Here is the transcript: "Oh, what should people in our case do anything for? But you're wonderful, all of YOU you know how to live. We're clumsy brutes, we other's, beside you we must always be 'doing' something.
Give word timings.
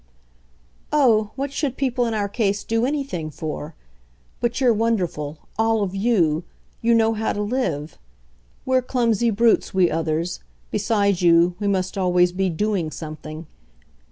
"Oh, 0.91 1.29
what 1.35 1.53
should 1.53 1.77
people 1.77 2.07
in 2.07 2.15
our 2.15 2.27
case 2.27 2.63
do 2.63 2.87
anything 2.87 3.29
for? 3.29 3.75
But 4.39 4.59
you're 4.59 4.73
wonderful, 4.73 5.37
all 5.59 5.83
of 5.83 5.93
YOU 5.93 6.43
you 6.81 6.95
know 6.95 7.13
how 7.13 7.33
to 7.33 7.41
live. 7.43 7.99
We're 8.65 8.81
clumsy 8.81 9.29
brutes, 9.29 9.75
we 9.75 9.91
other's, 9.91 10.39
beside 10.71 11.21
you 11.21 11.55
we 11.59 11.67
must 11.67 11.99
always 11.99 12.31
be 12.31 12.49
'doing' 12.49 12.89
something. 12.89 13.45